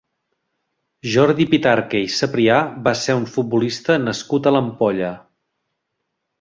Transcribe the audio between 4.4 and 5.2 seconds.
a l'Ampolla.